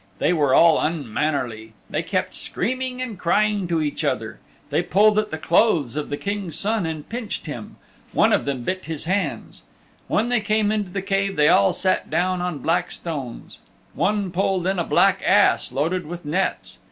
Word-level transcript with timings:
They 0.17 0.33
were 0.33 0.55
all 0.55 0.79
unmannerly. 0.81 1.73
They 1.87 2.01
kept 2.01 2.33
screaming 2.33 3.03
and 3.03 3.19
crying 3.19 3.67
to 3.67 3.83
each 3.83 4.03
other; 4.03 4.39
they 4.71 4.81
pulled 4.81 5.19
at 5.19 5.29
the 5.29 5.37
clothes 5.37 5.95
of 5.95 6.09
the 6.09 6.17
King's 6.17 6.57
Son 6.57 6.87
and 6.87 7.07
pinched 7.07 7.45
him. 7.45 7.75
One 8.11 8.33
of 8.33 8.45
them 8.45 8.63
bit 8.63 8.85
his 8.85 9.05
hands. 9.05 9.61
When 10.07 10.29
they 10.29 10.41
came 10.41 10.71
into 10.71 10.89
the 10.89 11.03
cave 11.03 11.35
they 11.35 11.49
all 11.49 11.71
sat 11.71 12.09
down 12.09 12.41
on 12.41 12.63
black 12.63 12.89
stones. 12.89 13.59
One 13.93 14.31
pulled 14.31 14.65
in 14.65 14.79
a 14.79 14.83
black 14.83 15.21
ass 15.23 15.71
loaded 15.71 16.07
with 16.07 16.25
nets. 16.25 16.79